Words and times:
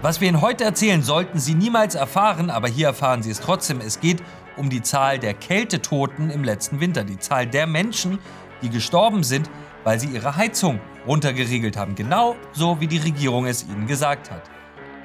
Was 0.00 0.20
wir 0.20 0.28
Ihnen 0.28 0.42
heute 0.42 0.62
erzählen, 0.62 1.02
sollten 1.02 1.40
Sie 1.40 1.54
niemals 1.54 1.96
erfahren, 1.96 2.50
aber 2.50 2.68
hier 2.68 2.86
erfahren 2.86 3.24
Sie 3.24 3.30
es 3.30 3.40
trotzdem. 3.40 3.80
Es 3.80 3.98
geht 3.98 4.22
um 4.56 4.70
die 4.70 4.80
Zahl 4.80 5.18
der 5.18 5.34
Kältetoten 5.34 6.30
im 6.30 6.44
letzten 6.44 6.78
Winter, 6.78 7.02
die 7.02 7.18
Zahl 7.18 7.48
der 7.48 7.66
Menschen, 7.66 8.20
die 8.62 8.70
gestorben 8.70 9.24
sind, 9.24 9.50
weil 9.82 9.98
sie 9.98 10.06
ihre 10.06 10.36
Heizung 10.36 10.78
runtergeregelt 11.04 11.76
haben, 11.76 11.96
genau 11.96 12.36
so 12.52 12.80
wie 12.80 12.86
die 12.86 12.98
Regierung 12.98 13.46
es 13.46 13.64
ihnen 13.64 13.88
gesagt 13.88 14.30
hat. 14.30 14.42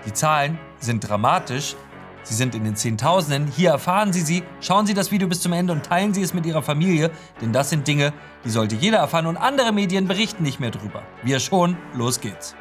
Die 0.05 0.13
Zahlen 0.13 0.59
sind 0.79 1.09
dramatisch, 1.09 1.75
sie 2.23 2.33
sind 2.33 2.55
in 2.55 2.63
den 2.63 2.75
Zehntausenden. 2.75 3.51
Hier 3.51 3.71
erfahren 3.71 4.13
Sie 4.13 4.21
sie. 4.21 4.43
Schauen 4.61 4.85
Sie 4.85 4.93
das 4.93 5.11
Video 5.11 5.27
bis 5.27 5.41
zum 5.41 5.53
Ende 5.53 5.73
und 5.73 5.85
teilen 5.85 6.13
Sie 6.13 6.21
es 6.21 6.33
mit 6.33 6.45
Ihrer 6.45 6.63
Familie, 6.63 7.11
denn 7.41 7.53
das 7.53 7.69
sind 7.69 7.87
Dinge, 7.87 8.13
die 8.45 8.49
sollte 8.49 8.75
jeder 8.75 8.97
erfahren 8.97 9.27
und 9.27 9.37
andere 9.37 9.71
Medien 9.71 10.07
berichten 10.07 10.43
nicht 10.43 10.59
mehr 10.59 10.71
drüber. 10.71 11.03
Wir 11.23 11.39
schon, 11.39 11.77
los 11.93 12.19
geht's. 12.19 12.55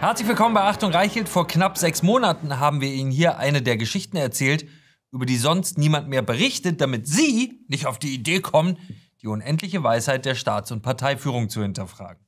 Herzlich 0.00 0.28
willkommen 0.28 0.54
bei 0.54 0.62
Achtung 0.62 0.92
Reichelt. 0.92 1.28
Vor 1.28 1.48
knapp 1.48 1.76
sechs 1.76 2.04
Monaten 2.04 2.60
haben 2.60 2.80
wir 2.80 2.88
Ihnen 2.88 3.10
hier 3.10 3.38
eine 3.38 3.62
der 3.62 3.76
Geschichten 3.76 4.16
erzählt, 4.16 4.64
über 5.10 5.26
die 5.26 5.36
sonst 5.36 5.78
niemand 5.78 6.08
mehr 6.08 6.22
berichtet, 6.22 6.80
damit 6.80 7.06
Sie 7.06 7.64
nicht 7.68 7.86
auf 7.86 7.98
die 7.98 8.14
Idee 8.14 8.40
kommen, 8.40 8.78
die 9.22 9.26
unendliche 9.26 9.82
Weisheit 9.82 10.24
der 10.24 10.34
Staats- 10.34 10.70
und 10.70 10.82
Parteiführung 10.82 11.48
zu 11.48 11.62
hinterfragen. 11.62 12.24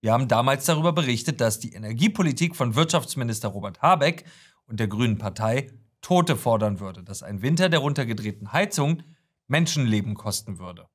Wir 0.00 0.12
haben 0.12 0.28
damals 0.28 0.64
darüber 0.64 0.92
berichtet, 0.92 1.40
dass 1.40 1.60
die 1.60 1.72
Energiepolitik 1.72 2.56
von 2.56 2.74
Wirtschaftsminister 2.74 3.48
Robert 3.48 3.82
Habeck 3.82 4.24
und 4.66 4.80
der 4.80 4.88
Grünen 4.88 5.18
Partei 5.18 5.70
Tote 6.00 6.36
fordern 6.36 6.80
würde, 6.80 7.04
dass 7.04 7.22
ein 7.22 7.42
Winter 7.42 7.68
der 7.68 7.78
runtergedrehten 7.78 8.52
Heizung 8.52 9.04
Menschenleben 9.46 10.14
kosten 10.14 10.58
würde. 10.58 10.88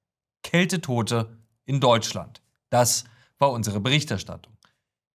Kältetote 0.44 1.38
in 1.66 1.80
Deutschland. 1.80 2.42
Das 2.70 3.06
war 3.38 3.52
unsere 3.52 3.80
Berichterstattung. 3.80 4.58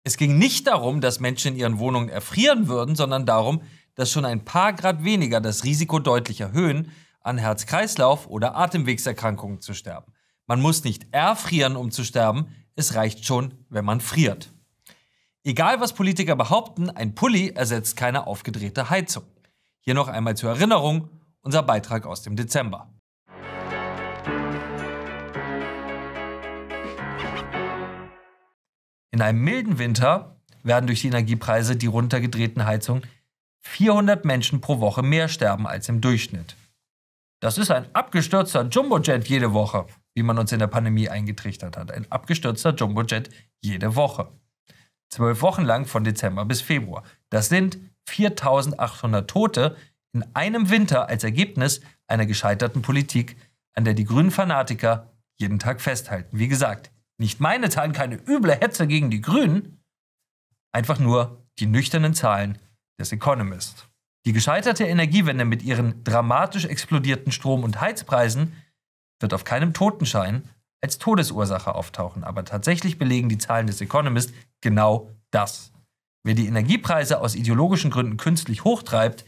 Es 0.05 0.17
ging 0.17 0.39
nicht 0.39 0.67
darum, 0.67 1.01
dass 1.01 1.21
Menschen 1.21 1.55
in 1.55 1.61
ihren 1.61 1.79
Wohnungen 1.79 2.09
erfrieren 2.09 2.69
würden, 2.69 2.95
sondern 2.95 3.27
darum, 3.27 3.63
dass 3.99 4.13
schon 4.13 4.25
ein 4.25 4.45
paar 4.45 4.75
Grad 4.75 5.03
weniger 5.03 5.41
das 5.41 5.65
Risiko 5.65 5.99
deutlich 5.99 6.41
erhöhen, 6.41 6.93
an 7.21 7.37
Herz-Kreislauf- 7.37 8.29
oder 8.29 8.55
Atemwegserkrankungen 8.55 9.61
zu 9.61 9.75
sterben. 9.75 10.13
Man 10.47 10.61
muss 10.61 10.85
nicht 10.85 11.09
erfrieren, 11.11 11.75
um 11.75 11.91
zu 11.91 12.05
sterben, 12.05 12.47
es 12.77 12.95
reicht 12.95 13.27
schon, 13.27 13.55
wenn 13.69 13.85
man 13.85 14.01
friert. 14.01 14.53
Egal 15.43 15.81
was 15.81 15.95
Politiker 15.95 16.37
behaupten, 16.37 16.91
ein 16.91 17.17
Pulli 17.17 17.49
ersetzt 17.49 17.97
keine 17.97 18.29
aufgedrehte 18.29 18.89
Heizung. 18.89 19.25
Hier 19.81 19.95
noch 19.95 20.07
einmal 20.07 20.37
zur 20.37 20.51
Erinnerung 20.51 21.11
unser 21.41 21.65
Beitrag 21.65 22.07
aus 22.07 22.23
dem 22.23 22.37
Dezember. 22.37 22.95
In 29.11 29.21
einem 29.21 29.43
milden 29.43 29.79
Winter 29.81 30.37
werden 30.63 30.87
durch 30.87 31.01
die 31.01 31.09
Energiepreise 31.09 31.75
die 31.75 31.87
runtergedrehten 31.87 32.65
Heizungen 32.65 33.03
400 33.69 34.25
Menschen 34.25 34.61
pro 34.61 34.81
Woche 34.81 35.03
mehr 35.03 35.29
sterben 35.29 35.67
als 35.67 35.89
im 35.89 36.01
Durchschnitt. 36.01 36.57
Das 37.41 37.59
ist 37.59 37.71
ein 37.71 37.87
abgestürzter 37.95 38.67
Jumbojet 38.67 39.29
jede 39.29 39.53
Woche, 39.53 39.87
wie 40.15 40.23
man 40.23 40.39
uns 40.39 40.51
in 40.51 40.59
der 40.59 40.67
Pandemie 40.67 41.09
eingetrichtert 41.09 41.77
hat. 41.77 41.93
Ein 41.93 42.11
abgestürzter 42.11 42.75
Jumbojet 42.75 43.31
jede 43.63 43.95
Woche. 43.95 44.33
Zwölf 45.11 45.43
Wochen 45.43 45.63
lang 45.63 45.87
von 45.87 46.03
Dezember 46.03 46.45
bis 46.45 46.61
Februar. 46.61 47.05
Das 47.31 47.49
sind 47.49 47.79
4800 48.09 49.29
Tote 49.31 49.77
in 50.13 50.25
einem 50.35 50.71
Winter 50.71 51.09
als 51.09 51.23
Ergebnis 51.23 51.81
einer 52.09 52.27
gescheiterten 52.27 52.83
Politik, 52.83 53.37
an 53.75 53.85
der 53.85 53.95
die 53.95 54.05
grünen 54.05 54.31
Fanatiker 54.31 55.13
jeden 55.39 55.59
Tag 55.59 55.81
festhalten. 55.81 56.39
Wie 56.39 56.49
gesagt, 56.49 56.91
nicht 57.19 57.39
meine 57.39 57.69
Zahlen, 57.69 57.93
keine 57.93 58.17
üble 58.17 58.55
Hetze 58.55 58.87
gegen 58.87 59.11
die 59.11 59.21
Grünen. 59.21 59.85
Einfach 60.73 60.99
nur 60.99 61.47
die 61.59 61.67
nüchternen 61.67 62.15
Zahlen 62.15 62.59
des 62.99 63.13
Economist. 63.13 63.89
Die 64.27 64.33
gescheiterte 64.33 64.85
Energiewende 64.85 65.45
mit 65.45 65.63
ihren 65.63 66.05
dramatisch 66.05 66.65
explodierten 66.65 67.33
Strom- 67.33 67.65
und 67.65 67.81
Heizpreisen 67.81 68.53
wird 69.21 69.35
auf 69.35 69.45
keinem 69.45 69.73
Totenschein 69.73 70.49
als 70.83 70.99
Todesursache 70.99 71.75
auftauchen. 71.75 72.25
Aber 72.25 72.45
tatsächlich 72.45 72.99
belegen 72.99 73.29
die 73.29 73.39
Zahlen 73.39 73.67
des 73.67 73.81
Economist 73.81 74.33
genau 74.61 75.11
das. 75.31 75.73
Wer 76.25 76.35
die 76.35 76.47
Energiepreise 76.47 77.21
aus 77.21 77.35
ideologischen 77.35 77.91
Gründen 77.91 78.17
künstlich 78.17 78.65
hochtreibt, 78.65 79.25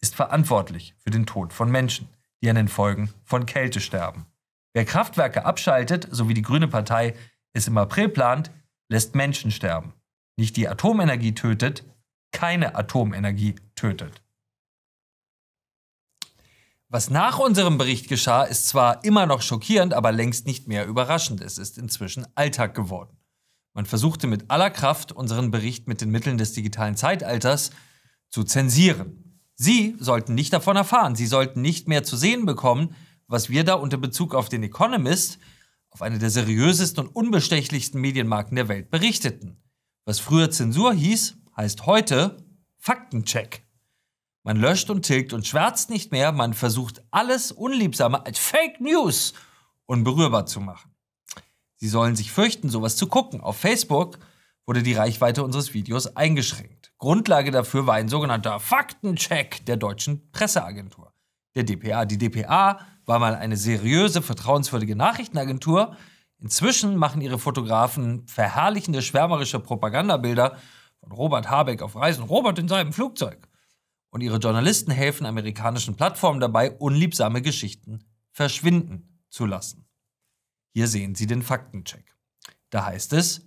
ist 0.00 0.14
verantwortlich 0.14 0.94
für 0.98 1.10
den 1.10 1.26
Tod 1.26 1.52
von 1.52 1.70
Menschen, 1.70 2.08
die 2.42 2.48
an 2.48 2.56
den 2.56 2.68
Folgen 2.68 3.12
von 3.24 3.46
Kälte 3.46 3.80
sterben. 3.80 4.26
Wer 4.74 4.84
Kraftwerke 4.84 5.44
abschaltet, 5.44 6.06
so 6.10 6.28
wie 6.28 6.34
die 6.34 6.42
Grüne 6.42 6.68
Partei 6.68 7.14
es 7.52 7.66
im 7.66 7.78
April 7.78 8.08
plant, 8.08 8.50
lässt 8.88 9.14
Menschen 9.14 9.50
sterben. 9.50 9.92
Nicht 10.38 10.56
die 10.56 10.68
Atomenergie 10.68 11.34
tötet, 11.34 11.84
keine 12.32 12.74
Atomenergie 12.74 13.56
tötet. 13.74 14.22
Was 16.90 17.10
nach 17.10 17.38
unserem 17.38 17.76
Bericht 17.76 18.08
geschah, 18.08 18.44
ist 18.44 18.66
zwar 18.66 19.04
immer 19.04 19.26
noch 19.26 19.42
schockierend, 19.42 19.92
aber 19.92 20.10
längst 20.10 20.46
nicht 20.46 20.68
mehr 20.68 20.86
überraschend. 20.86 21.42
Es 21.42 21.58
ist 21.58 21.76
inzwischen 21.76 22.26
Alltag 22.34 22.74
geworden. 22.74 23.18
Man 23.74 23.84
versuchte 23.84 24.26
mit 24.26 24.50
aller 24.50 24.70
Kraft, 24.70 25.12
unseren 25.12 25.50
Bericht 25.50 25.86
mit 25.86 26.00
den 26.00 26.10
Mitteln 26.10 26.38
des 26.38 26.54
digitalen 26.54 26.96
Zeitalters 26.96 27.70
zu 28.30 28.42
zensieren. 28.42 29.40
Sie 29.54 29.96
sollten 29.98 30.34
nicht 30.34 30.52
davon 30.52 30.76
erfahren, 30.76 31.14
Sie 31.14 31.26
sollten 31.26 31.60
nicht 31.60 31.88
mehr 31.88 32.04
zu 32.04 32.16
sehen 32.16 32.46
bekommen, 32.46 32.94
was 33.26 33.50
wir 33.50 33.64
da 33.64 33.74
unter 33.74 33.98
Bezug 33.98 34.34
auf 34.34 34.48
den 34.48 34.62
Economist, 34.62 35.38
auf 35.90 36.00
eine 36.00 36.18
der 36.18 36.30
seriösesten 36.30 37.06
und 37.06 37.14
unbestechlichsten 37.14 38.00
Medienmarken 38.00 38.56
der 38.56 38.68
Welt, 38.68 38.90
berichteten. 38.90 39.62
Was 40.06 40.20
früher 40.20 40.50
Zensur 40.50 40.94
hieß, 40.94 41.36
heißt 41.58 41.86
heute 41.86 42.36
Faktencheck. 42.78 43.64
Man 44.44 44.56
löscht 44.56 44.88
und 44.90 45.02
tilgt 45.02 45.32
und 45.32 45.46
schwärzt 45.46 45.90
nicht 45.90 46.12
mehr, 46.12 46.30
man 46.32 46.54
versucht 46.54 47.02
alles 47.10 47.52
Unliebsame 47.52 48.24
als 48.24 48.38
Fake 48.38 48.80
News 48.80 49.34
unberührbar 49.84 50.46
zu 50.46 50.60
machen. 50.60 50.94
Sie 51.74 51.88
sollen 51.88 52.14
sich 52.14 52.30
fürchten, 52.30 52.70
sowas 52.70 52.96
zu 52.96 53.08
gucken. 53.08 53.40
Auf 53.40 53.56
Facebook 53.56 54.18
wurde 54.66 54.82
die 54.82 54.94
Reichweite 54.94 55.42
unseres 55.42 55.74
Videos 55.74 56.16
eingeschränkt. 56.16 56.92
Grundlage 56.98 57.50
dafür 57.50 57.86
war 57.86 57.94
ein 57.94 58.08
sogenannter 58.08 58.60
Faktencheck 58.60 59.66
der 59.66 59.76
deutschen 59.76 60.30
Presseagentur, 60.30 61.12
der 61.56 61.64
DPA. 61.64 62.04
Die 62.04 62.18
DPA 62.18 62.80
war 63.04 63.18
mal 63.18 63.34
eine 63.34 63.56
seriöse, 63.56 64.22
vertrauenswürdige 64.22 64.94
Nachrichtenagentur. 64.94 65.96
Inzwischen 66.38 66.96
machen 66.96 67.20
ihre 67.20 67.38
Fotografen 67.38 68.26
verherrlichende, 68.28 69.02
schwärmerische 69.02 69.58
Propagandabilder 69.58 70.56
von 71.00 71.12
Robert 71.12 71.50
Habeck 71.50 71.82
auf 71.82 71.96
Reisen, 71.96 72.24
Robert 72.24 72.58
in 72.58 72.68
seinem 72.68 72.92
Flugzeug. 72.92 73.48
Und 74.10 74.22
ihre 74.22 74.38
Journalisten 74.38 74.90
helfen 74.90 75.26
amerikanischen 75.26 75.96
Plattformen 75.96 76.40
dabei, 76.40 76.72
unliebsame 76.72 77.42
Geschichten 77.42 78.04
verschwinden 78.32 79.22
zu 79.28 79.46
lassen. 79.46 79.86
Hier 80.72 80.88
sehen 80.88 81.14
Sie 81.14 81.26
den 81.26 81.42
Faktencheck. 81.42 82.14
Da 82.70 82.86
heißt 82.86 83.12
es, 83.12 83.46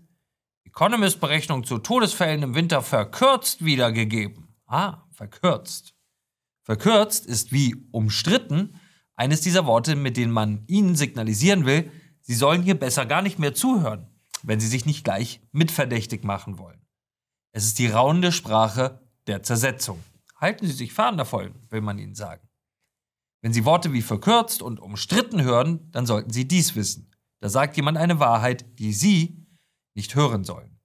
Economist-Berechnung 0.66 1.63
zu 1.63 1.79
Todesfällen 1.79 2.44
im 2.44 2.56
Winter 2.56 2.81
verkürzt 2.81 3.66
wiedergegeben. 3.66 4.56
Ah, 4.67 5.03
verkürzt. 5.11 5.95
Verkürzt 6.63 7.25
ist 7.25 7.51
wie 7.51 7.75
umstritten 7.91 8.79
eines 9.16 9.41
dieser 9.41 9.66
Worte, 9.66 9.95
mit 9.95 10.17
denen 10.17 10.31
man 10.31 10.63
Ihnen 10.67 10.95
signalisieren 10.95 11.66
will, 11.66 11.91
Sie 12.22 12.34
sollen 12.34 12.63
hier 12.63 12.79
besser 12.79 13.06
gar 13.06 13.22
nicht 13.22 13.40
mehr 13.40 13.53
zuhören, 13.53 14.07
wenn 14.44 14.59
Sie 14.59 14.67
sich 14.67 14.85
nicht 14.85 15.03
gleich 15.03 15.41
mitverdächtig 15.51 16.23
machen 16.23 16.57
wollen. 16.57 16.81
Es 17.53 17.66
ist 17.66 17.79
die 17.79 17.88
raunende 17.88 18.31
Sprache 18.31 19.01
der 19.28 19.44
Zersetzung. 19.44 20.01
Halten 20.38 20.66
Sie 20.66 20.73
sich 20.73 20.94
fern 20.94 21.17
davon, 21.17 21.53
will 21.69 21.81
man 21.81 22.00
Ihnen 22.00 22.16
sagen. 22.16 22.47
Wenn 23.41 23.53
Sie 23.53 23.66
Worte 23.66 23.91
wie 23.94 24.01
verkürzt 24.01 24.61
und 24.61 24.79
umstritten 24.79 25.41
hören, 25.43 25.91
dann 25.91 26.05
sollten 26.05 26.31
Sie 26.31 26.47
dies 26.47 26.76
wissen. 26.76 27.11
Da 27.40 27.49
sagt 27.49 27.76
jemand 27.76 27.97
eine 27.97 28.20
Wahrheit, 28.20 28.66
die 28.79 28.93
Sie 28.93 29.46
nicht 29.96 30.16
hören 30.16 30.43
sollen. 30.43 30.79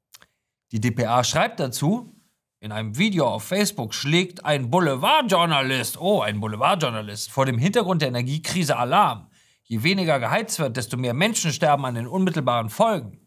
Die 0.73 0.81
DPA 0.81 1.23
schreibt 1.23 1.61
dazu, 1.61 2.12
in 2.58 2.73
einem 2.73 2.96
Video 2.96 3.29
auf 3.29 3.44
Facebook 3.44 3.94
schlägt 3.94 4.44
ein 4.44 4.70
Boulevardjournalist, 4.70 6.00
oh, 6.00 6.23
ein 6.23 6.41
Boulevardjournalist, 6.41 7.31
vor 7.31 7.46
dem 7.46 7.58
Hintergrund 7.58 8.02
der 8.02 8.08
Energiekrise 8.08 8.76
Alarm. 8.76 9.31
Je 9.62 9.82
weniger 9.82 10.19
geheizt 10.19 10.58
wird, 10.58 10.76
desto 10.76 10.96
mehr 10.96 11.14
Menschen 11.14 11.52
sterben 11.52 11.85
an 11.85 11.94
den 11.94 12.06
unmittelbaren 12.06 12.70
Folgen. 12.70 13.25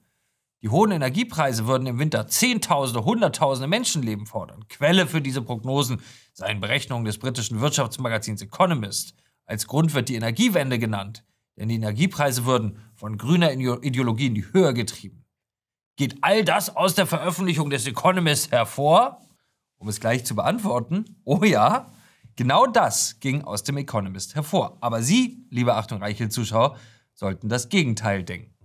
Die 0.61 0.69
hohen 0.69 0.91
Energiepreise 0.91 1.67
würden 1.67 1.87
im 1.87 1.99
Winter 1.99 2.27
Zehntausende, 2.27 3.05
Hunderttausende 3.05 3.67
Menschenleben 3.67 4.25
fordern. 4.25 4.67
Quelle 4.67 5.07
für 5.07 5.21
diese 5.21 5.41
Prognosen 5.41 6.01
seien 6.33 6.59
Berechnungen 6.59 7.05
des 7.05 7.17
britischen 7.17 7.61
Wirtschaftsmagazins 7.61 8.41
Economist. 8.41 9.13
Als 9.45 9.67
Grund 9.67 9.93
wird 9.93 10.09
die 10.09 10.15
Energiewende 10.15 10.77
genannt, 10.77 11.23
denn 11.57 11.69
die 11.69 11.75
Energiepreise 11.75 12.45
würden 12.45 12.79
von 12.95 13.17
grüner 13.17 13.53
Ideologie 13.53 14.27
in 14.27 14.35
die 14.35 14.51
Höhe 14.51 14.73
getrieben. 14.73 15.25
Geht 15.95 16.17
all 16.21 16.43
das 16.43 16.75
aus 16.75 16.93
der 16.93 17.07
Veröffentlichung 17.07 17.69
des 17.69 17.87
Economist 17.87 18.51
hervor? 18.51 19.21
Um 19.77 19.87
es 19.87 19.99
gleich 19.99 20.25
zu 20.25 20.35
beantworten, 20.35 21.21
oh 21.23 21.43
ja, 21.43 21.89
Genau 22.39 22.67
das 22.67 23.19
ging 23.19 23.43
aus 23.43 23.63
dem 23.63 23.75
Economist 23.75 24.33
hervor. 24.33 24.77
Aber 24.79 25.03
Sie, 25.03 25.45
liebe 25.49 25.75
Achtung 25.75 26.01
Reichel-Zuschauer, 26.01 26.77
sollten 27.13 27.49
das 27.49 27.67
Gegenteil 27.67 28.23
denken. 28.23 28.55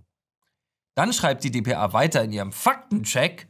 Dann 0.95 1.13
schreibt 1.13 1.43
die 1.43 1.51
DPA 1.51 1.93
weiter 1.93 2.23
in 2.23 2.31
ihrem 2.31 2.51
Faktencheck, 2.51 3.47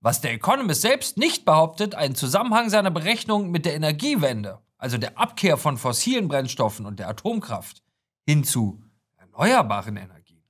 was 0.00 0.20
der 0.20 0.32
Economist 0.32 0.82
selbst 0.82 1.16
nicht 1.16 1.44
behauptet, 1.44 1.96
einen 1.96 2.14
Zusammenhang 2.14 2.70
seiner 2.70 2.92
Berechnungen 2.92 3.50
mit 3.50 3.66
der 3.66 3.74
Energiewende, 3.74 4.60
also 4.78 4.96
der 4.96 5.18
Abkehr 5.18 5.56
von 5.56 5.78
fossilen 5.78 6.28
Brennstoffen 6.28 6.86
und 6.86 7.00
der 7.00 7.08
Atomkraft, 7.08 7.82
hin 8.24 8.44
zu 8.44 8.82
erneuerbaren 9.16 9.96
Energien. 9.96 10.42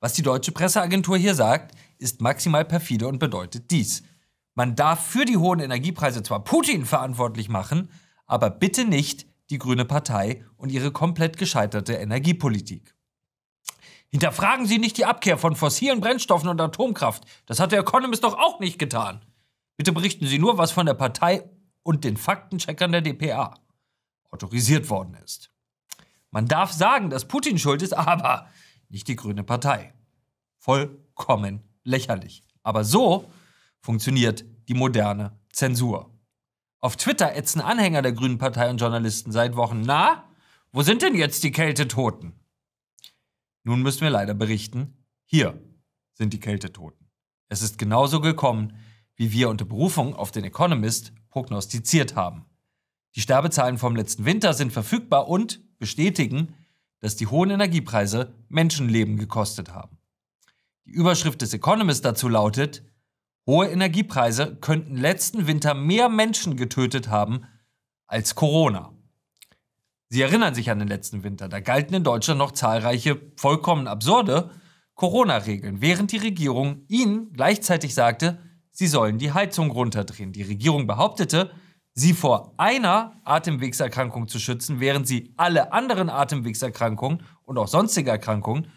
Was 0.00 0.12
die 0.12 0.22
deutsche 0.22 0.52
Presseagentur 0.52 1.16
hier 1.16 1.34
sagt, 1.34 1.74
ist 1.98 2.20
maximal 2.20 2.64
perfide 2.64 3.08
und 3.08 3.18
bedeutet 3.18 3.70
dies. 3.70 4.02
Man 4.54 4.76
darf 4.76 5.06
für 5.06 5.24
die 5.24 5.36
hohen 5.36 5.60
Energiepreise 5.60 6.22
zwar 6.22 6.44
Putin 6.44 6.84
verantwortlich 6.84 7.48
machen, 7.48 7.90
aber 8.26 8.50
bitte 8.50 8.84
nicht 8.84 9.26
die 9.50 9.58
Grüne 9.58 9.86
Partei 9.86 10.44
und 10.56 10.70
ihre 10.70 10.92
komplett 10.92 11.38
gescheiterte 11.38 11.94
Energiepolitik. 11.94 12.94
Hinterfragen 14.10 14.66
Sie 14.66 14.78
nicht 14.78 14.96
die 14.96 15.04
Abkehr 15.04 15.36
von 15.36 15.54
fossilen 15.54 16.00
Brennstoffen 16.00 16.48
und 16.48 16.60
Atomkraft. 16.60 17.24
Das 17.46 17.60
hat 17.60 17.72
der 17.72 17.80
Economist 17.80 18.24
doch 18.24 18.38
auch 18.38 18.58
nicht 18.58 18.78
getan. 18.78 19.24
Bitte 19.76 19.92
berichten 19.92 20.26
Sie 20.26 20.38
nur, 20.38 20.56
was 20.56 20.72
von 20.72 20.86
der 20.86 20.94
Partei 20.94 21.48
und 21.82 22.04
den 22.04 22.16
Faktencheckern 22.16 22.92
der 22.92 23.02
DPA 23.02 23.54
autorisiert 24.30 24.88
worden 24.90 25.14
ist. 25.24 25.50
Man 26.30 26.46
darf 26.46 26.72
sagen, 26.72 27.10
dass 27.10 27.28
Putin 27.28 27.58
schuld 27.58 27.82
ist, 27.82 27.92
aber 27.96 28.48
nicht 28.88 29.08
die 29.08 29.16
Grüne 29.16 29.44
Partei. 29.44 29.92
Vollkommen 30.58 31.62
lächerlich. 31.84 32.44
Aber 32.62 32.84
so 32.84 33.30
funktioniert 33.80 34.44
die 34.68 34.74
moderne 34.74 35.38
Zensur. 35.52 36.10
Auf 36.80 36.96
Twitter 36.96 37.34
ätzen 37.34 37.60
Anhänger 37.60 38.02
der 38.02 38.12
Grünen 38.12 38.38
Partei 38.38 38.70
und 38.70 38.78
Journalisten 38.78 39.32
seit 39.32 39.56
Wochen, 39.56 39.82
na, 39.84 40.24
wo 40.72 40.82
sind 40.82 41.02
denn 41.02 41.14
jetzt 41.14 41.42
die 41.42 41.52
Kältetoten? 41.52 42.38
Nun 43.68 43.82
müssen 43.82 44.00
wir 44.00 44.08
leider 44.08 44.32
berichten, 44.32 44.96
hier 45.26 45.62
sind 46.14 46.32
die 46.32 46.40
Kältetoten. 46.40 47.10
Es 47.50 47.60
ist 47.60 47.76
genauso 47.76 48.22
gekommen, 48.22 48.78
wie 49.14 49.30
wir 49.30 49.50
unter 49.50 49.66
Berufung 49.66 50.16
auf 50.16 50.30
den 50.30 50.42
Economist 50.44 51.12
prognostiziert 51.28 52.16
haben. 52.16 52.46
Die 53.14 53.20
Sterbezahlen 53.20 53.76
vom 53.76 53.94
letzten 53.94 54.24
Winter 54.24 54.54
sind 54.54 54.72
verfügbar 54.72 55.28
und 55.28 55.60
bestätigen, 55.78 56.54
dass 57.00 57.16
die 57.16 57.26
hohen 57.26 57.50
Energiepreise 57.50 58.32
Menschenleben 58.48 59.18
gekostet 59.18 59.74
haben. 59.74 59.98
Die 60.86 60.92
Überschrift 60.92 61.42
des 61.42 61.52
Economist 61.52 62.06
dazu 62.06 62.30
lautet, 62.30 62.82
hohe 63.44 63.68
Energiepreise 63.68 64.56
könnten 64.56 64.96
letzten 64.96 65.46
Winter 65.46 65.74
mehr 65.74 66.08
Menschen 66.08 66.56
getötet 66.56 67.08
haben 67.08 67.42
als 68.06 68.34
Corona. 68.34 68.94
Sie 70.10 70.22
erinnern 70.22 70.54
sich 70.54 70.70
an 70.70 70.78
den 70.78 70.88
letzten 70.88 71.22
Winter. 71.22 71.48
Da 71.48 71.60
galten 71.60 71.94
in 71.94 72.04
Deutschland 72.04 72.38
noch 72.38 72.52
zahlreiche 72.52 73.20
vollkommen 73.36 73.86
absurde 73.86 74.50
Corona-Regeln, 74.94 75.80
während 75.80 76.12
die 76.12 76.16
Regierung 76.16 76.84
ihnen 76.88 77.32
gleichzeitig 77.32 77.94
sagte, 77.94 78.38
sie 78.72 78.86
sollen 78.86 79.18
die 79.18 79.32
Heizung 79.32 79.70
runterdrehen. 79.70 80.32
Die 80.32 80.42
Regierung 80.42 80.86
behauptete, 80.86 81.50
sie 81.94 82.14
vor 82.14 82.54
einer 82.56 83.20
Atemwegserkrankung 83.24 84.28
zu 84.28 84.38
schützen, 84.38 84.80
während 84.80 85.06
sie 85.06 85.34
alle 85.36 85.72
anderen 85.72 86.08
Atemwegserkrankungen 86.08 87.22
und 87.44 87.58
auch 87.58 87.68
sonstige 87.68 88.10
Erkrankungen 88.10 88.68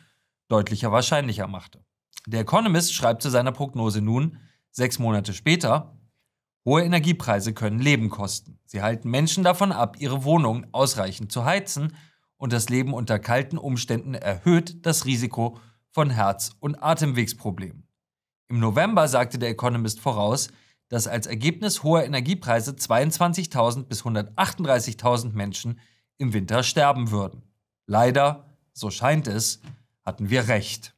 deutlicher 0.47 0.91
wahrscheinlicher 0.91 1.47
machte. 1.47 1.83
Der 2.27 2.41
Economist 2.41 2.93
schreibt 2.93 3.21
zu 3.21 3.29
seiner 3.29 3.51
Prognose 3.51 4.01
nun, 4.01 4.37
sechs 4.69 4.99
Monate 4.99 5.33
später, 5.33 5.97
Hohe 6.63 6.83
Energiepreise 6.83 7.53
können 7.53 7.79
Leben 7.79 8.09
kosten. 8.09 8.59
Sie 8.65 8.81
halten 8.81 9.09
Menschen 9.09 9.43
davon 9.43 9.71
ab, 9.71 9.97
ihre 9.99 10.23
Wohnungen 10.23 10.67
ausreichend 10.71 11.31
zu 11.31 11.43
heizen 11.43 11.95
und 12.37 12.53
das 12.53 12.69
Leben 12.69 12.93
unter 12.93 13.17
kalten 13.17 13.57
Umständen 13.57 14.13
erhöht 14.13 14.85
das 14.85 15.05
Risiko 15.05 15.59
von 15.89 16.09
Herz- 16.09 16.51
und 16.59 16.81
Atemwegsproblemen. 16.83 17.87
Im 18.47 18.59
November 18.59 19.07
sagte 19.07 19.39
der 19.39 19.49
Economist 19.49 19.99
voraus, 19.99 20.49
dass 20.89 21.07
als 21.07 21.25
Ergebnis 21.25 21.83
hoher 21.83 22.03
Energiepreise 22.03 22.71
22.000 22.71 23.83
bis 23.85 24.03
138.000 24.03 25.31
Menschen 25.31 25.79
im 26.17 26.33
Winter 26.33 26.63
sterben 26.63 27.11
würden. 27.11 27.43
Leider, 27.87 28.45
so 28.73 28.91
scheint 28.91 29.27
es, 29.27 29.61
hatten 30.03 30.29
wir 30.29 30.47
recht. 30.47 30.93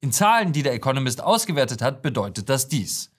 In 0.00 0.12
Zahlen, 0.12 0.52
die 0.52 0.64
der 0.64 0.74
Economist 0.74 1.22
ausgewertet 1.22 1.80
hat, 1.80 2.02
bedeutet 2.02 2.48
das 2.48 2.66
dies. 2.66 3.11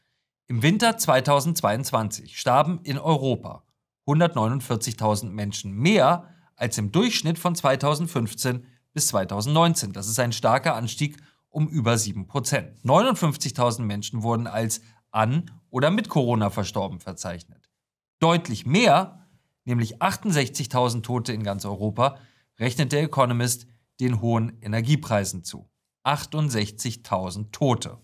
Im 0.53 0.61
Winter 0.61 0.99
2022 0.99 2.39
starben 2.39 2.79
in 2.83 2.99
Europa 2.99 3.63
149.000 4.05 5.31
Menschen 5.31 5.73
mehr 5.73 6.29
als 6.55 6.77
im 6.77 6.91
Durchschnitt 6.91 7.39
von 7.39 7.55
2015 7.55 8.63
bis 8.93 9.07
2019. 9.07 9.93
Das 9.93 10.07
ist 10.07 10.19
ein 10.19 10.31
starker 10.31 10.75
Anstieg 10.75 11.17
um 11.49 11.67
über 11.67 11.93
7% 11.93 12.83
59.000 12.83 13.81
Menschen 13.81 14.21
wurden 14.21 14.45
als 14.45 14.81
an 15.09 15.49
oder 15.71 15.89
mit 15.89 16.07
Corona 16.07 16.51
verstorben 16.51 16.99
verzeichnet. 16.99 17.71
Deutlich 18.19 18.67
mehr, 18.67 19.25
nämlich 19.65 20.03
68.000 20.03 21.01
Tote 21.01 21.33
in 21.33 21.41
ganz 21.41 21.65
Europa, 21.65 22.19
rechnet 22.59 22.91
der 22.91 23.01
Economist 23.01 23.65
den 23.99 24.21
hohen 24.21 24.61
Energiepreisen 24.61 25.43
zu. 25.43 25.67
68.000 26.03 27.51
Tote. 27.51 27.97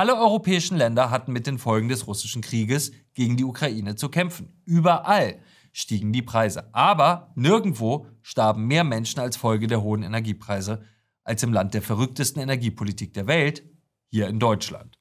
Alle 0.00 0.16
europäischen 0.16 0.78
Länder 0.78 1.10
hatten 1.10 1.30
mit 1.30 1.46
den 1.46 1.58
Folgen 1.58 1.90
des 1.90 2.06
russischen 2.06 2.40
Krieges 2.40 2.90
gegen 3.12 3.36
die 3.36 3.44
Ukraine 3.44 3.96
zu 3.96 4.08
kämpfen. 4.08 4.62
Überall 4.64 5.42
stiegen 5.72 6.10
die 6.10 6.22
Preise. 6.22 6.74
Aber 6.74 7.32
nirgendwo 7.34 8.06
starben 8.22 8.66
mehr 8.66 8.82
Menschen 8.82 9.20
als 9.20 9.36
Folge 9.36 9.66
der 9.66 9.82
hohen 9.82 10.02
Energiepreise 10.02 10.82
als 11.22 11.42
im 11.42 11.52
Land 11.52 11.74
der 11.74 11.82
verrücktesten 11.82 12.40
Energiepolitik 12.40 13.12
der 13.12 13.26
Welt, 13.26 13.62
hier 14.06 14.26
in 14.28 14.38
Deutschland. 14.38 14.98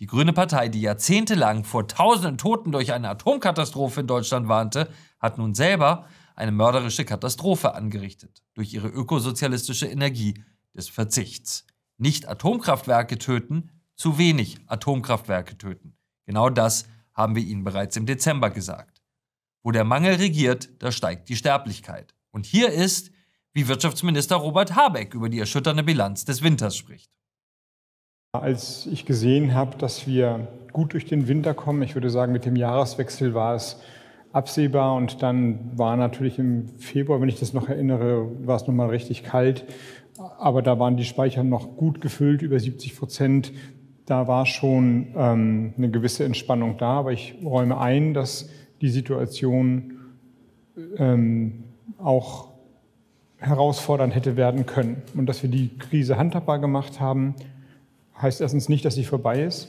Die 0.00 0.06
Grüne 0.06 0.32
Partei, 0.32 0.70
die 0.70 0.80
jahrzehntelang 0.80 1.64
vor 1.64 1.86
tausenden 1.86 2.38
Toten 2.38 2.72
durch 2.72 2.94
eine 2.94 3.10
Atomkatastrophe 3.10 4.00
in 4.00 4.06
Deutschland 4.06 4.48
warnte, 4.48 4.88
hat 5.18 5.36
nun 5.36 5.52
selber 5.52 6.06
eine 6.34 6.52
mörderische 6.52 7.04
Katastrophe 7.04 7.74
angerichtet 7.74 8.42
durch 8.54 8.72
ihre 8.72 8.88
ökosozialistische 8.88 9.86
Energie 9.86 10.42
des 10.74 10.88
Verzichts. 10.88 11.66
Nicht 11.98 12.26
Atomkraftwerke 12.26 13.18
töten, 13.18 13.70
zu 13.96 14.18
wenig 14.18 14.58
Atomkraftwerke 14.66 15.56
töten. 15.58 15.96
Genau 16.26 16.50
das 16.50 16.86
haben 17.12 17.36
wir 17.36 17.42
Ihnen 17.42 17.64
bereits 17.64 17.96
im 17.96 18.06
Dezember 18.06 18.50
gesagt. 18.50 19.02
Wo 19.62 19.70
der 19.70 19.84
Mangel 19.84 20.16
regiert, 20.16 20.70
da 20.82 20.92
steigt 20.92 21.28
die 21.28 21.36
Sterblichkeit. 21.36 22.14
Und 22.30 22.46
hier 22.46 22.70
ist, 22.70 23.10
wie 23.52 23.68
Wirtschaftsminister 23.68 24.36
Robert 24.36 24.74
Habeck 24.74 25.14
über 25.14 25.28
die 25.28 25.38
erschütternde 25.38 25.84
Bilanz 25.84 26.24
des 26.24 26.42
Winters 26.42 26.76
spricht. 26.76 27.10
Als 28.32 28.86
ich 28.86 29.06
gesehen 29.06 29.54
habe, 29.54 29.78
dass 29.78 30.08
wir 30.08 30.48
gut 30.72 30.92
durch 30.92 31.04
den 31.06 31.28
Winter 31.28 31.54
kommen, 31.54 31.82
ich 31.82 31.94
würde 31.94 32.10
sagen, 32.10 32.32
mit 32.32 32.44
dem 32.44 32.56
Jahreswechsel 32.56 33.32
war 33.32 33.54
es 33.54 33.80
absehbar 34.32 34.96
und 34.96 35.22
dann 35.22 35.78
war 35.78 35.96
natürlich 35.96 36.40
im 36.40 36.68
Februar, 36.78 37.20
wenn 37.20 37.28
ich 37.28 37.38
das 37.38 37.52
noch 37.52 37.68
erinnere, 37.68 38.28
war 38.44 38.56
es 38.56 38.66
nochmal 38.66 38.90
richtig 38.90 39.22
kalt, 39.22 39.64
aber 40.38 40.62
da 40.62 40.80
waren 40.80 40.96
die 40.96 41.04
Speicher 41.04 41.44
noch 41.44 41.76
gut 41.76 42.00
gefüllt, 42.00 42.42
über 42.42 42.58
70 42.58 42.96
Prozent 42.96 43.52
da 44.06 44.28
war 44.28 44.46
schon 44.46 45.08
ähm, 45.16 45.72
eine 45.76 45.90
gewisse 45.90 46.24
Entspannung 46.24 46.76
da, 46.78 46.98
aber 46.98 47.12
ich 47.12 47.36
räume 47.42 47.78
ein, 47.78 48.14
dass 48.14 48.50
die 48.80 48.90
Situation 48.90 49.98
ähm, 50.98 51.64
auch 51.98 52.48
herausfordernd 53.38 54.14
hätte 54.14 54.36
werden 54.36 54.66
können. 54.66 55.02
Und 55.14 55.26
dass 55.26 55.42
wir 55.42 55.50
die 55.50 55.76
Krise 55.78 56.16
handhabbar 56.18 56.58
gemacht 56.58 57.00
haben, 57.00 57.34
heißt 58.20 58.40
erstens 58.40 58.68
nicht, 58.68 58.84
dass 58.84 58.94
sie 58.94 59.04
vorbei 59.04 59.42
ist. 59.42 59.68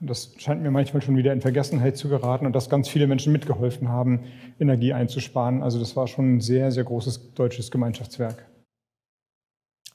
Das 0.00 0.34
scheint 0.36 0.62
mir 0.62 0.70
manchmal 0.70 1.02
schon 1.02 1.16
wieder 1.16 1.32
in 1.32 1.40
Vergessenheit 1.40 1.96
zu 1.96 2.08
geraten 2.08 2.44
und 2.46 2.54
dass 2.54 2.68
ganz 2.68 2.88
viele 2.88 3.06
Menschen 3.06 3.32
mitgeholfen 3.32 3.88
haben, 3.88 4.20
Energie 4.60 4.92
einzusparen. 4.92 5.62
Also 5.62 5.78
das 5.78 5.96
war 5.96 6.06
schon 6.06 6.36
ein 6.36 6.40
sehr, 6.40 6.70
sehr 6.70 6.84
großes 6.84 7.34
deutsches 7.34 7.70
Gemeinschaftswerk. 7.70 8.44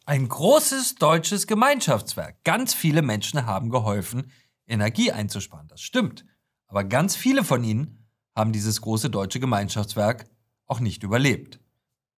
Ein 0.10 0.28
großes 0.28 0.96
deutsches 0.96 1.46
Gemeinschaftswerk. 1.46 2.44
Ganz 2.44 2.74
viele 2.74 3.04
Menschen 3.04 3.46
haben 3.46 3.70
geholfen, 3.70 4.32
Energie 4.66 5.12
einzusparen. 5.12 5.68
Das 5.68 5.82
stimmt. 5.82 6.26
Aber 6.66 6.84
ganz 6.84 7.16
viele 7.16 7.44
von 7.44 7.64
ihnen 7.64 8.08
haben 8.36 8.52
dieses 8.52 8.82
große 8.82 9.12
deutsche 9.12 9.40
Gemeinschaftswerk 9.40 10.26
auch 10.66 10.80
nicht 10.80 11.04
überlebt. 11.04 11.60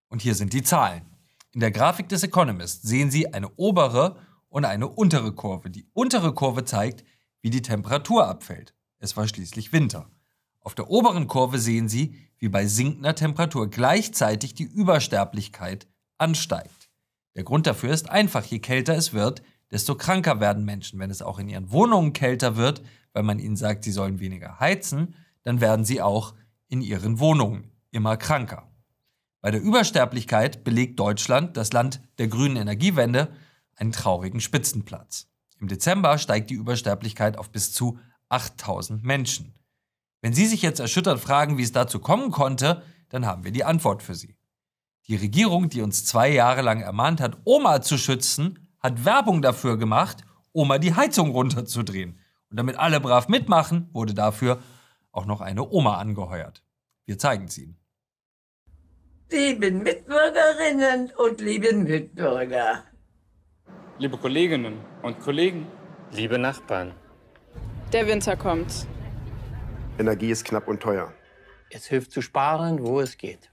Und 0.08 0.22
hier 0.22 0.36
sind 0.36 0.54
die 0.54 0.64
Zahlen. 0.64 1.02
In 1.52 1.60
der 1.60 1.72
Grafik 1.72 2.08
des 2.08 2.24
Economist 2.24 2.84
sehen 2.84 3.12
Sie 3.12 3.34
eine 3.34 3.50
obere 3.58 4.16
und 4.48 4.64
eine 4.64 4.88
untere 4.88 5.34
Kurve. 5.34 5.70
Die 5.70 5.86
untere 5.92 6.34
Kurve 6.34 6.64
zeigt, 6.64 7.04
wie 7.42 7.50
die 7.50 7.62
Temperatur 7.62 8.26
abfällt. 8.26 8.74
Es 9.00 9.18
war 9.18 9.28
schließlich 9.28 9.74
Winter. 9.74 10.10
Auf 10.62 10.76
der 10.76 10.90
oberen 10.90 11.28
Kurve 11.28 11.60
sehen 11.60 11.90
Sie, 11.90 12.16
wie 12.38 12.48
bei 12.48 12.68
sinkender 12.68 13.16
Temperatur 13.16 13.70
gleichzeitig 13.70 14.54
die 14.54 14.64
Übersterblichkeit 14.64 15.90
ansteigt. 16.18 16.81
Der 17.36 17.44
Grund 17.44 17.68
dafür 17.68 17.92
ist 17.92 18.10
einfach, 18.10 18.44
je 18.46 18.60
kälter 18.60 18.96
es 18.96 19.14
wird, 19.14 19.42
desto 19.72 19.96
kranker 19.96 20.40
werden 20.40 20.66
Menschen. 20.66 21.00
Wenn 21.00 21.10
es 21.10 21.22
auch 21.22 21.40
in 21.40 21.48
ihren 21.48 21.72
Wohnungen 21.72 22.14
kälter 22.14 22.58
wird, 22.58 22.82
weil 23.14 23.24
man 23.24 23.40
ihnen 23.40 23.56
sagt, 23.56 23.84
sie 23.84 23.92
sollen 23.92 24.20
weniger 24.20 24.60
heizen, 24.60 25.16
dann 25.44 25.62
werden 25.62 25.86
sie 25.86 26.02
auch 26.02 26.34
in 26.68 26.82
ihren 26.82 27.20
Wohnungen, 27.20 27.72
immer 27.92 28.18
kranker. 28.18 28.68
Bei 29.42 29.52
der 29.52 29.62
Übersterblichkeit 29.62 30.64
belegt 30.64 31.00
Deutschland, 31.00 31.58
das 31.58 31.74
Land 31.74 32.02
der 32.20 32.28
grünen 32.28 32.58
Energiewende, 32.58 33.30
einen 33.76 33.92
traurigen 33.92 34.40
Spitzenplatz. 34.40 35.28
Im 35.60 35.68
Dezember 35.68 36.18
steigt 36.18 36.50
die 36.50 36.56
Übersterblichkeit 36.56 37.38
auf 37.38 37.50
bis 37.50 37.74
zu 37.74 38.00
8000 38.30 39.04
Menschen. 39.04 39.54
Wenn 40.22 40.34
Sie 40.34 40.46
sich 40.46 40.62
jetzt 40.62 40.80
erschüttert 40.80 41.20
fragen, 41.20 41.58
wie 41.58 41.64
es 41.64 41.72
dazu 41.72 42.00
kommen 42.00 42.32
konnte, 42.32 42.84
dann 43.10 43.26
haben 43.26 43.44
wir 43.44 43.52
die 43.52 43.64
Antwort 43.64 44.04
für 44.04 44.16
Sie. 44.16 44.36
Die 45.12 45.18
Regierung, 45.18 45.68
die 45.68 45.82
uns 45.82 46.06
zwei 46.06 46.30
Jahre 46.30 46.62
lang 46.62 46.80
ermahnt 46.80 47.20
hat, 47.20 47.40
Oma 47.44 47.82
zu 47.82 47.98
schützen, 47.98 48.66
hat 48.80 49.04
Werbung 49.04 49.42
dafür 49.42 49.76
gemacht, 49.76 50.24
Oma 50.54 50.78
die 50.78 50.96
Heizung 50.96 51.32
runterzudrehen. 51.32 52.18
Und 52.50 52.58
damit 52.58 52.78
alle 52.78 53.02
brav 53.02 53.28
mitmachen, 53.28 53.90
wurde 53.92 54.14
dafür 54.14 54.60
auch 55.12 55.26
noch 55.26 55.42
eine 55.42 55.70
Oma 55.70 55.98
angeheuert. 55.98 56.64
Wir 57.06 57.18
zeigen 57.18 57.44
es 57.44 57.58
Ihnen. 57.58 57.78
Liebe 59.30 59.70
Mitbürgerinnen 59.70 61.12
und 61.18 61.42
liebe 61.42 61.74
Mitbürger. 61.74 62.86
Liebe 63.98 64.18
Kolleginnen 64.18 64.80
und 65.02 65.20
Kollegen. 65.20 65.68
Liebe 66.14 66.40
Nachbarn. 66.40 66.94
Der 67.92 68.08
Winter 68.08 68.38
kommt. 68.38 68.88
Energie 70.00 70.32
ist 70.32 70.46
knapp 70.46 70.70
und 70.70 70.82
teuer. 70.82 71.12
Es 71.70 71.88
hilft 71.88 72.14
zu 72.14 72.22
sparen, 72.22 72.82
wo 72.82 73.02
es 73.02 73.18
geht. 73.18 73.51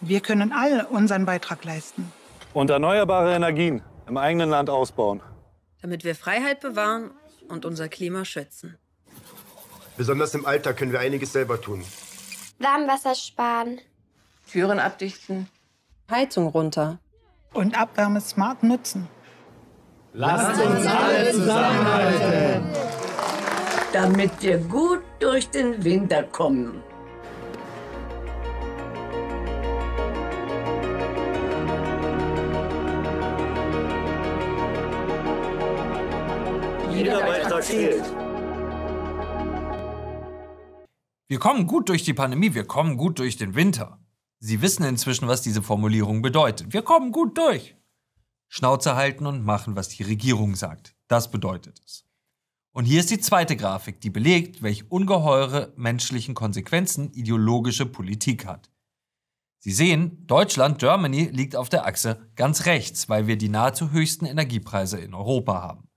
Wir 0.00 0.20
können 0.20 0.52
alle 0.52 0.86
unseren 0.88 1.24
Beitrag 1.26 1.64
leisten. 1.64 2.12
Und 2.54 2.70
erneuerbare 2.70 3.34
Energien 3.34 3.82
im 4.06 4.16
eigenen 4.16 4.50
Land 4.50 4.70
ausbauen. 4.70 5.20
Damit 5.82 6.04
wir 6.04 6.14
Freiheit 6.14 6.60
bewahren 6.60 7.10
und 7.48 7.64
unser 7.64 7.88
Klima 7.88 8.24
schützen. 8.24 8.78
Besonders 9.96 10.34
im 10.34 10.46
Alltag 10.46 10.76
können 10.76 10.92
wir 10.92 11.00
einiges 11.00 11.32
selber 11.32 11.60
tun. 11.60 11.84
Warmwasser 12.58 13.14
sparen. 13.14 13.80
Türen 14.50 14.78
abdichten. 14.78 15.48
Heizung 16.10 16.46
runter. 16.48 16.98
Und 17.52 17.78
Abwärme 17.78 18.20
smart 18.20 18.62
nutzen. 18.62 19.08
Lasst 20.12 20.60
uns 20.64 20.86
alle 20.86 21.32
zusammenhalten. 21.32 22.62
Damit 23.92 24.42
wir 24.42 24.58
gut 24.58 25.02
durch 25.18 25.48
den 25.50 25.82
Winter 25.84 26.22
kommen. 26.22 26.82
Zählt. 37.60 38.04
Wir 41.28 41.38
kommen 41.38 41.66
gut 41.66 41.88
durch 41.88 42.04
die 42.04 42.14
Pandemie, 42.14 42.54
wir 42.54 42.64
kommen 42.64 42.96
gut 42.96 43.18
durch 43.18 43.36
den 43.36 43.54
Winter. 43.54 44.00
Sie 44.40 44.62
wissen 44.62 44.84
inzwischen, 44.84 45.28
was 45.28 45.42
diese 45.42 45.62
Formulierung 45.62 46.22
bedeutet. 46.22 46.72
Wir 46.72 46.82
kommen 46.82 47.12
gut 47.12 47.36
durch. 47.36 47.76
Schnauze 48.48 48.96
halten 48.96 49.26
und 49.26 49.44
machen, 49.44 49.76
was 49.76 49.88
die 49.88 50.04
Regierung 50.04 50.54
sagt. 50.54 50.94
Das 51.06 51.30
bedeutet 51.30 51.80
es. 51.84 52.04
Und 52.72 52.84
hier 52.84 53.00
ist 53.00 53.10
die 53.10 53.20
zweite 53.20 53.56
Grafik, 53.56 54.00
die 54.00 54.10
belegt, 54.10 54.62
welch 54.62 54.90
ungeheure 54.90 55.72
menschlichen 55.76 56.34
Konsequenzen 56.34 57.10
ideologische 57.12 57.86
Politik 57.86 58.46
hat. 58.46 58.70
Sie 59.58 59.72
sehen, 59.72 60.24
Deutschland, 60.26 60.78
Germany 60.78 61.24
liegt 61.24 61.56
auf 61.56 61.68
der 61.68 61.84
Achse 61.84 62.30
ganz 62.36 62.66
rechts, 62.66 63.08
weil 63.08 63.26
wir 63.26 63.36
die 63.36 63.48
nahezu 63.48 63.90
höchsten 63.90 64.24
Energiepreise 64.24 64.98
in 64.98 65.12
Europa 65.12 65.60
haben. 65.60 65.87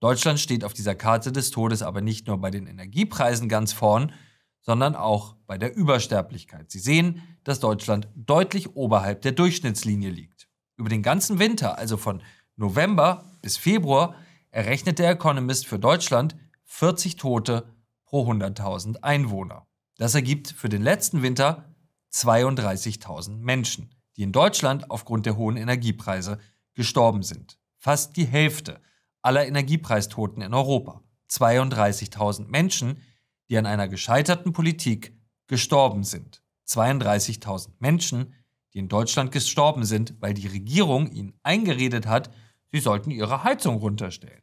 Deutschland 0.00 0.38
steht 0.38 0.64
auf 0.64 0.74
dieser 0.74 0.94
Karte 0.94 1.32
des 1.32 1.50
Todes 1.50 1.82
aber 1.82 2.00
nicht 2.00 2.26
nur 2.26 2.38
bei 2.38 2.50
den 2.50 2.66
Energiepreisen 2.66 3.48
ganz 3.48 3.72
vorn, 3.72 4.12
sondern 4.60 4.94
auch 4.94 5.36
bei 5.46 5.58
der 5.58 5.74
Übersterblichkeit. 5.74 6.70
Sie 6.70 6.80
sehen, 6.80 7.22
dass 7.44 7.60
Deutschland 7.60 8.08
deutlich 8.14 8.74
oberhalb 8.74 9.22
der 9.22 9.32
Durchschnittslinie 9.32 10.10
liegt. 10.10 10.48
Über 10.76 10.88
den 10.88 11.02
ganzen 11.02 11.38
Winter, 11.38 11.78
also 11.78 11.96
von 11.96 12.22
November 12.56 13.24
bis 13.40 13.56
Februar, 13.56 14.16
errechnet 14.50 14.98
der 14.98 15.10
Economist 15.10 15.66
für 15.66 15.78
Deutschland 15.78 16.36
40 16.64 17.16
Tote 17.16 17.72
pro 18.04 18.30
100.000 18.30 19.02
Einwohner. 19.02 19.66
Das 19.98 20.14
ergibt 20.14 20.50
für 20.50 20.68
den 20.68 20.82
letzten 20.82 21.22
Winter 21.22 21.74
32.000 22.12 23.36
Menschen, 23.36 23.94
die 24.16 24.22
in 24.22 24.32
Deutschland 24.32 24.90
aufgrund 24.90 25.26
der 25.26 25.36
hohen 25.36 25.56
Energiepreise 25.56 26.38
gestorben 26.74 27.22
sind. 27.22 27.58
Fast 27.78 28.16
die 28.16 28.26
Hälfte 28.26 28.80
aller 29.26 29.46
Energiepreistoten 29.46 30.40
in 30.40 30.54
Europa. 30.54 31.02
32.000 31.30 32.46
Menschen, 32.46 33.02
die 33.50 33.58
an 33.58 33.66
einer 33.66 33.88
gescheiterten 33.88 34.52
Politik 34.52 35.18
gestorben 35.48 36.04
sind. 36.04 36.42
32.000 36.68 37.70
Menschen, 37.80 38.34
die 38.72 38.78
in 38.78 38.88
Deutschland 38.88 39.32
gestorben 39.32 39.84
sind, 39.84 40.14
weil 40.20 40.34
die 40.34 40.46
Regierung 40.46 41.10
ihnen 41.10 41.34
eingeredet 41.42 42.06
hat, 42.06 42.30
sie 42.70 42.80
sollten 42.80 43.10
ihre 43.10 43.44
Heizung 43.44 43.76
runterstellen. 43.76 44.42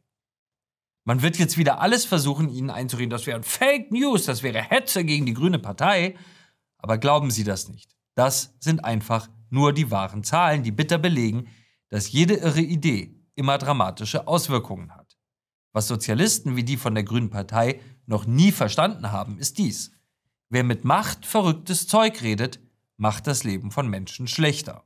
Man 1.04 1.22
wird 1.22 1.38
jetzt 1.38 1.58
wieder 1.58 1.80
alles 1.80 2.04
versuchen, 2.04 2.48
ihnen 2.48 2.70
einzureden, 2.70 3.10
das 3.10 3.26
wäre 3.26 3.42
Fake 3.42 3.90
News, 3.90 4.24
das 4.24 4.42
wäre 4.42 4.62
Hetze 4.62 5.04
gegen 5.04 5.26
die 5.26 5.34
grüne 5.34 5.58
Partei. 5.58 6.16
Aber 6.78 6.98
glauben 6.98 7.30
Sie 7.30 7.44
das 7.44 7.68
nicht. 7.68 7.96
Das 8.14 8.54
sind 8.60 8.84
einfach 8.84 9.28
nur 9.50 9.72
die 9.72 9.90
wahren 9.90 10.24
Zahlen, 10.24 10.62
die 10.62 10.72
bitter 10.72 10.98
belegen, 10.98 11.48
dass 11.90 12.10
jede 12.12 12.34
irre 12.34 12.60
Idee 12.60 13.23
immer 13.34 13.58
dramatische 13.58 14.26
Auswirkungen 14.26 14.94
hat. 14.94 15.16
Was 15.72 15.88
Sozialisten 15.88 16.56
wie 16.56 16.64
die 16.64 16.76
von 16.76 16.94
der 16.94 17.04
Grünen 17.04 17.30
Partei 17.30 17.80
noch 18.06 18.26
nie 18.26 18.52
verstanden 18.52 19.10
haben, 19.10 19.38
ist 19.38 19.58
dies. 19.58 19.92
Wer 20.48 20.62
mit 20.62 20.84
Macht 20.84 21.26
verrücktes 21.26 21.88
Zeug 21.88 22.22
redet, 22.22 22.60
macht 22.96 23.26
das 23.26 23.42
Leben 23.44 23.70
von 23.70 23.88
Menschen 23.88 24.28
schlechter. 24.28 24.84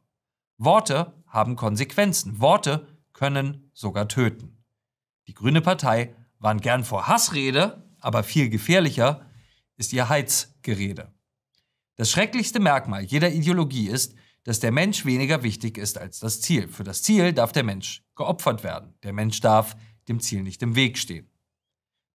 Worte 0.56 1.12
haben 1.26 1.56
Konsequenzen. 1.56 2.40
Worte 2.40 2.88
können 3.12 3.70
sogar 3.74 4.08
töten. 4.08 4.64
Die 5.26 5.34
Grüne 5.34 5.60
Partei 5.60 6.14
warnt 6.38 6.62
gern 6.62 6.84
vor 6.84 7.06
Hassrede, 7.06 7.84
aber 8.00 8.22
viel 8.22 8.48
gefährlicher 8.48 9.26
ist 9.76 9.92
ihr 9.92 10.08
Heizgerede. 10.08 11.12
Das 11.96 12.10
schrecklichste 12.10 12.60
Merkmal 12.60 13.02
jeder 13.02 13.30
Ideologie 13.30 13.88
ist, 13.88 14.14
dass 14.44 14.60
der 14.60 14.72
Mensch 14.72 15.04
weniger 15.04 15.42
wichtig 15.42 15.78
ist 15.78 15.98
als 15.98 16.20
das 16.20 16.40
Ziel. 16.40 16.68
Für 16.68 16.84
das 16.84 17.02
Ziel 17.02 17.32
darf 17.32 17.52
der 17.52 17.64
Mensch 17.64 18.02
geopfert 18.16 18.64
werden. 18.64 18.94
Der 19.02 19.12
Mensch 19.12 19.40
darf 19.40 19.76
dem 20.08 20.20
Ziel 20.20 20.42
nicht 20.42 20.62
im 20.62 20.74
Weg 20.74 20.98
stehen. 20.98 21.28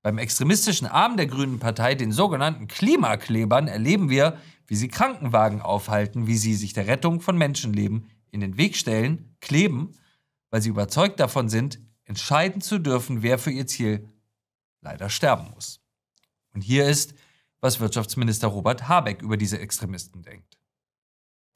Beim 0.01 0.18
extremistischen 0.18 0.88
Arm 0.88 1.15
der 1.15 1.27
Grünen 1.27 1.60
Partei, 1.60 1.96
den 1.96 2.12
sogenannten 2.12 2.68
Klimaklebern, 2.68 3.68
erleben 3.68 4.10
wir, 4.10 4.38
wie 4.68 4.75
sie 4.75 4.89
Krankenwagen 4.89 5.62
aufhalten, 5.62 6.27
wie 6.27 6.38
sie 6.38 6.56
sich 6.56 6.74
der 6.74 6.88
Rettung 6.88 7.22
von 7.22 7.38
Menschenleben 7.38 8.10
in 8.32 8.42
den 8.42 8.58
Weg 8.58 8.75
stellen, 8.75 9.36
kleben, 9.39 9.92
weil 10.50 10.62
sie 10.62 10.70
überzeugt 10.70 11.20
davon 11.20 11.48
sind, 11.48 11.80
entscheiden 12.03 12.62
zu 12.62 12.80
dürfen, 12.80 13.22
wer 13.22 13.39
für 13.39 13.51
ihr 13.51 13.68
Ziel 13.68 14.10
leider 14.82 15.10
sterben 15.10 15.51
muss. 15.51 15.82
Und 16.53 16.62
hier 16.62 16.86
ist, 16.86 17.13
was 17.62 17.80
Wirtschaftsminister 17.80 18.48
Robert 18.48 18.89
Habeck 18.89 19.22
über 19.22 19.38
diese 19.38 19.60
Extremisten 19.60 20.22
denkt. 20.22 20.58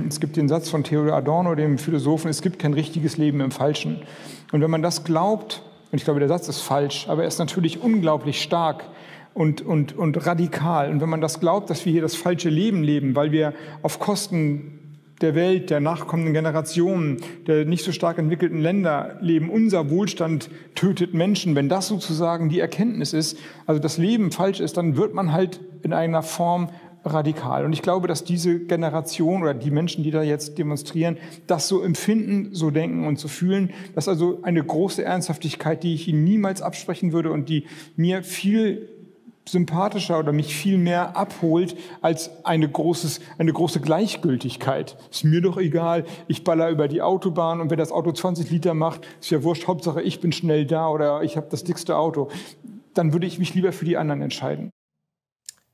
Es 0.05 0.19
gibt 0.19 0.37
den 0.37 0.47
Satz 0.47 0.69
von 0.69 0.83
Theodor 0.83 1.15
Adorno, 1.15 1.55
dem 1.55 1.79
Philosophen, 1.79 2.29
es 2.29 2.43
gibt 2.43 2.59
kein 2.59 2.73
richtiges 2.73 3.17
Leben 3.17 3.41
im 3.41 3.49
Falschen. 3.49 4.03
Und 4.51 4.61
wenn 4.61 4.69
man 4.69 4.83
das 4.83 5.03
glaubt, 5.03 5.63
und 5.91 5.97
ich 5.97 6.03
glaube, 6.03 6.19
der 6.19 6.29
Satz 6.29 6.47
ist 6.47 6.61
falsch, 6.61 7.07
aber 7.09 7.23
er 7.23 7.27
ist 7.27 7.39
natürlich 7.39 7.81
unglaublich 7.81 8.43
stark 8.43 8.85
und, 9.33 9.61
und, 9.61 9.97
und 9.97 10.25
radikal. 10.25 10.91
Und 10.91 11.01
wenn 11.01 11.09
man 11.09 11.19
das 11.19 11.39
glaubt, 11.39 11.71
dass 11.71 11.83
wir 11.83 11.91
hier 11.91 12.03
das 12.03 12.15
falsche 12.15 12.49
Leben 12.49 12.83
leben, 12.83 13.15
weil 13.15 13.31
wir 13.31 13.53
auf 13.81 13.99
Kosten 13.99 14.99
der 15.21 15.33
Welt, 15.33 15.71
der 15.71 15.79
nachkommenden 15.79 16.33
Generationen, 16.35 17.17
der 17.47 17.65
nicht 17.65 17.83
so 17.83 17.91
stark 17.91 18.19
entwickelten 18.19 18.61
Länder 18.61 19.17
leben, 19.19 19.49
unser 19.49 19.89
Wohlstand 19.89 20.51
tötet 20.75 21.15
Menschen, 21.15 21.55
wenn 21.55 21.69
das 21.69 21.87
sozusagen 21.87 22.49
die 22.49 22.59
Erkenntnis 22.59 23.13
ist, 23.13 23.39
also 23.65 23.81
das 23.81 23.97
Leben 23.97 24.31
falsch 24.31 24.59
ist, 24.59 24.77
dann 24.77 24.95
wird 24.95 25.15
man 25.15 25.33
halt 25.33 25.59
in 25.81 25.91
einer 25.91 26.21
Form 26.21 26.69
radikal. 27.07 27.65
Und 27.65 27.73
ich 27.73 27.81
glaube, 27.81 28.07
dass 28.07 28.23
diese 28.23 28.59
Generation 28.59 29.41
oder 29.41 29.53
die 29.53 29.71
Menschen, 29.71 30.03
die 30.03 30.11
da 30.11 30.23
jetzt 30.23 30.57
demonstrieren, 30.57 31.17
das 31.47 31.67
so 31.67 31.81
empfinden, 31.81 32.49
so 32.53 32.71
denken 32.71 33.07
und 33.07 33.19
so 33.19 33.27
fühlen. 33.27 33.71
Das 33.95 34.05
ist 34.05 34.09
also 34.09 34.39
eine 34.43 34.63
große 34.63 35.03
Ernsthaftigkeit, 35.03 35.83
die 35.83 35.93
ich 35.93 36.07
ihnen 36.07 36.23
niemals 36.23 36.61
absprechen 36.61 37.11
würde 37.11 37.31
und 37.31 37.49
die 37.49 37.65
mir 37.95 38.23
viel 38.23 38.89
sympathischer 39.49 40.19
oder 40.19 40.33
mich 40.33 40.55
viel 40.55 40.77
mehr 40.77 41.15
abholt 41.15 41.75
als 42.01 42.45
eine, 42.45 42.69
großes, 42.69 43.21
eine 43.37 43.53
große 43.53 43.79
Gleichgültigkeit. 43.79 44.97
Ist 45.11 45.23
mir 45.23 45.41
doch 45.41 45.57
egal, 45.57 46.05
ich 46.27 46.43
baller 46.43 46.69
über 46.69 46.87
die 46.87 47.01
Autobahn 47.01 47.61
und 47.61 47.69
wenn 47.69 47.77
das 47.77 47.91
Auto 47.91 48.11
20 48.11 48.49
Liter 48.51 48.73
macht, 48.73 49.07
ist 49.19 49.29
ja 49.29 49.43
wurscht, 49.43 49.67
Hauptsache 49.67 50.01
ich 50.01 50.19
bin 50.19 50.31
schnell 50.31 50.65
da 50.65 50.89
oder 50.89 51.23
ich 51.23 51.37
habe 51.37 51.47
das 51.49 51.63
dickste 51.63 51.97
Auto. 51.97 52.29
Dann 52.93 53.13
würde 53.13 53.27
ich 53.27 53.39
mich 53.39 53.53
lieber 53.53 53.71
für 53.71 53.85
die 53.85 53.97
anderen 53.97 54.21
entscheiden. 54.21 54.71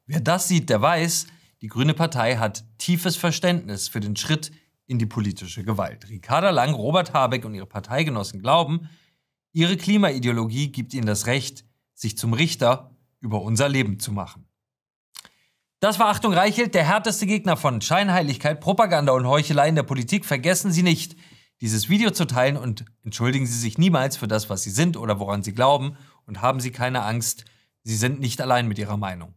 Wer 0.05 0.19
das 0.19 0.47
sieht, 0.47 0.69
der 0.69 0.81
weiß, 0.81 1.27
die 1.61 1.67
Grüne 1.67 1.93
Partei 1.93 2.35
hat 2.35 2.65
tiefes 2.77 3.15
Verständnis 3.15 3.87
für 3.87 4.01
den 4.01 4.15
Schritt 4.15 4.51
in 4.85 4.99
die 4.99 5.05
politische 5.05 5.63
Gewalt. 5.63 6.09
Ricarda 6.09 6.49
Lang, 6.49 6.73
Robert 6.73 7.13
Habeck 7.13 7.45
und 7.45 7.55
ihre 7.55 7.65
Parteigenossen 7.65 8.41
glauben, 8.41 8.89
ihre 9.53 9.77
Klimaideologie 9.77 10.71
gibt 10.71 10.93
ihnen 10.93 11.05
das 11.05 11.25
Recht, 11.25 11.63
sich 11.93 12.17
zum 12.17 12.33
Richter 12.33 12.91
über 13.21 13.41
unser 13.41 13.69
Leben 13.69 13.99
zu 13.99 14.11
machen. 14.11 14.45
Das 15.79 15.99
war 15.99 16.07
Achtung 16.07 16.33
Reichelt, 16.33 16.75
der 16.75 16.85
härteste 16.85 17.25
Gegner 17.25 17.55
von 17.55 17.81
Scheinheiligkeit, 17.81 18.59
Propaganda 18.59 19.13
und 19.13 19.27
Heuchelei 19.27 19.69
in 19.69 19.75
der 19.75 19.83
Politik. 19.83 20.25
Vergessen 20.25 20.71
Sie 20.71 20.83
nicht, 20.83 21.15
dieses 21.61 21.87
Video 21.87 22.11
zu 22.11 22.25
teilen 22.25 22.57
und 22.57 22.85
entschuldigen 23.03 23.45
Sie 23.45 23.57
sich 23.57 23.77
niemals 23.77 24.17
für 24.17 24.27
das, 24.27 24.49
was 24.49 24.63
Sie 24.63 24.69
sind 24.69 24.97
oder 24.97 25.19
woran 25.19 25.43
Sie 25.43 25.53
glauben 25.53 25.97
und 26.25 26.41
haben 26.41 26.59
Sie 26.59 26.71
keine 26.71 27.03
Angst, 27.03 27.45
Sie 27.83 27.95
sind 27.95 28.19
nicht 28.19 28.41
allein 28.41 28.67
mit 28.67 28.77
Ihrer 28.79 28.97
Meinung. 28.97 29.33